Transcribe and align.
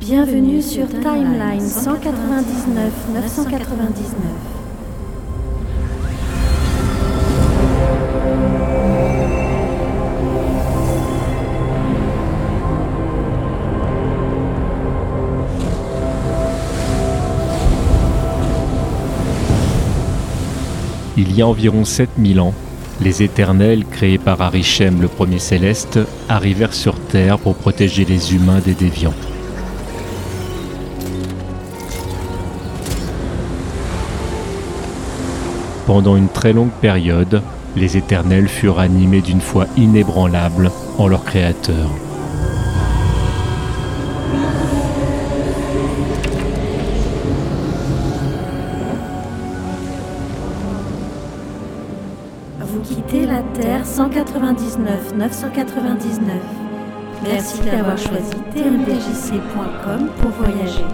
Bienvenue 0.00 0.60
sur 0.60 0.88
Timeline 0.88 1.60
199 1.60 2.92
999. 3.14 4.04
Il 21.16 21.32
y 21.36 21.42
a 21.42 21.46
environ 21.46 21.84
7000 21.84 22.40
ans, 22.40 22.52
les 23.00 23.22
Éternels, 23.22 23.84
créés 23.90 24.18
par 24.18 24.40
Arishem 24.40 25.00
le 25.00 25.08
premier 25.08 25.38
céleste, 25.38 26.00
arrivèrent 26.28 26.74
sur 26.74 26.98
Terre 26.98 27.38
pour 27.38 27.54
protéger 27.54 28.04
les 28.04 28.34
humains 28.34 28.60
des 28.60 28.74
déviants. 28.74 29.14
Pendant 35.86 36.16
une 36.16 36.28
très 36.28 36.54
longue 36.54 36.70
période, 36.70 37.42
les 37.76 37.98
Éternels 37.98 38.48
furent 38.48 38.78
animés 38.78 39.20
d'une 39.20 39.42
foi 39.42 39.66
inébranlable 39.76 40.70
en 40.96 41.08
leur 41.08 41.24
Créateur. 41.24 41.90
Vous 52.60 52.80
quittez 52.80 53.26
la 53.26 53.42
Terre 53.42 53.84
199 53.84 55.14
999. 55.16 56.36
Merci 57.24 57.60
d'avoir 57.60 57.98
choisi 57.98 58.32
tmdjc.com 58.54 60.08
pour 60.20 60.30
voyager. 60.30 60.84